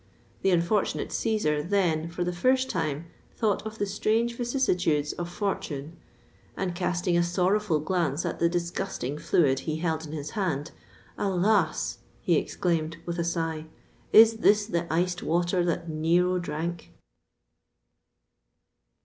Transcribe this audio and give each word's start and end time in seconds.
The 0.41 0.49
unfortunate 0.49 1.09
Cæsar 1.09 1.69
then, 1.69 2.09
for 2.09 2.23
the 2.23 2.33
first 2.33 2.71
time, 2.71 3.05
thought 3.37 3.63
of 3.67 3.77
the 3.77 3.85
strange 3.85 4.35
vicissitudes 4.35 5.13
of 5.13 5.29
fortune, 5.29 5.95
and 6.57 6.73
casting 6.73 7.15
a 7.15 7.21
sorrowful 7.21 7.79
glance 7.79 8.25
at 8.25 8.39
the 8.39 8.49
disgusting 8.49 9.19
fluid 9.19 9.59
he 9.69 9.75
held 9.75 10.07
in 10.07 10.11
his 10.11 10.31
hand, 10.31 10.71
"Alas!" 11.19 11.99
he 12.23 12.33
exclaimed, 12.35 12.97
with 13.05 13.19
a 13.19 13.23
sigh, 13.23 13.67
"is 14.11 14.37
this 14.37 14.65
the 14.65 14.91
iced 14.91 15.21
water 15.21 15.63
that 15.63 15.87
Nero 15.87 16.39
drank?" 16.39 16.89